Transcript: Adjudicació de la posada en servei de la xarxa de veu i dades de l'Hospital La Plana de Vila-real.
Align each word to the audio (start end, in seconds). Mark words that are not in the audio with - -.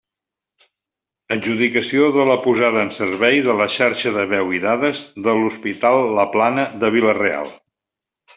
Adjudicació 1.33 2.07
de 2.15 2.25
la 2.29 2.37
posada 2.45 2.81
en 2.85 2.89
servei 2.95 3.43
de 3.49 3.55
la 3.59 3.67
xarxa 3.75 4.15
de 4.17 4.25
veu 4.33 4.51
i 4.61 4.63
dades 4.65 5.03
de 5.29 5.37
l'Hospital 5.43 6.03
La 6.21 6.27
Plana 6.35 6.65
de 6.85 6.93
Vila-real. 6.99 7.55